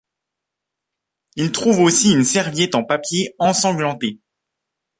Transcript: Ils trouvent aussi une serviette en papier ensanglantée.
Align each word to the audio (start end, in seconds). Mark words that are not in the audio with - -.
Ils 1.35 1.51
trouvent 1.51 1.81
aussi 1.81 2.11
une 2.13 2.23
serviette 2.23 2.73
en 2.73 2.83
papier 2.83 3.35
ensanglantée. 3.37 4.19